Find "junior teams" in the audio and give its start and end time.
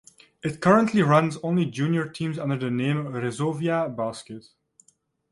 1.65-2.39